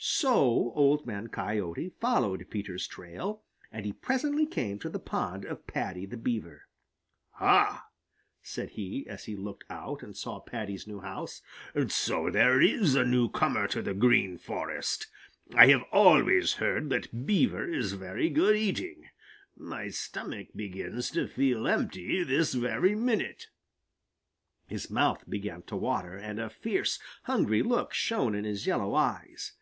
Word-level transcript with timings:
So 0.00 0.72
Old 0.76 1.06
Man 1.08 1.26
Coyote 1.26 1.88
followed 2.00 2.46
Peter's 2.50 2.86
trail, 2.86 3.42
and 3.72 3.84
he 3.84 3.92
presently 3.92 4.46
came 4.46 4.78
to 4.78 4.88
the 4.88 5.00
pond 5.00 5.44
of 5.44 5.66
Paddy 5.66 6.06
the 6.06 6.16
Beaver. 6.16 6.68
"Ha!" 7.30 7.88
said 8.40 8.70
he, 8.70 9.08
as 9.08 9.24
he 9.24 9.34
looked 9.34 9.64
out 9.68 10.04
and 10.04 10.16
saw 10.16 10.38
Paddy's 10.38 10.86
new 10.86 11.00
house. 11.00 11.42
"So 11.88 12.30
there 12.30 12.60
is 12.60 12.94
a 12.94 13.04
newcomer 13.04 13.66
to 13.66 13.82
the 13.82 13.92
Green 13.92 14.38
Forest! 14.38 15.08
I 15.52 15.66
have 15.66 15.82
always 15.90 16.52
heard 16.54 16.90
that 16.90 17.26
Beaver 17.26 17.68
is 17.68 17.94
very 17.94 18.28
good 18.30 18.54
eating. 18.54 19.08
My 19.56 19.88
stomach 19.88 20.46
begins 20.54 21.10
to 21.10 21.26
feel 21.26 21.66
empty 21.66 22.22
this 22.22 22.54
very 22.54 22.94
minute." 22.94 23.48
His 24.68 24.90
mouth 24.92 25.24
began 25.28 25.62
to 25.62 25.74
water, 25.74 26.14
and 26.16 26.38
a 26.38 26.48
fierce, 26.48 27.00
hungry 27.24 27.64
look 27.64 27.92
shone 27.92 28.36
in 28.36 28.44
his 28.44 28.64
yellow 28.64 28.94
eyes. 28.94 29.54